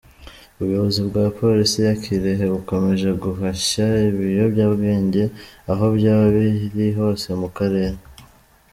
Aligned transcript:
Ubuyobizi 0.59 1.01
bwa 1.09 1.23
polisi 1.39 1.77
ya 1.87 1.93
Kirehe 2.03 2.45
bukomeje 2.53 3.09
guhashya 3.23 3.85
ibiyobyabwenge 4.09 5.23
aho 5.71 5.85
byaba 5.97 6.25
biri 6.35 6.87
hose 6.99 7.27
mu 7.41 7.49
karere. 7.57 7.97